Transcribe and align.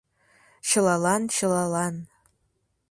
Чылалан-чылалан. 0.67 1.95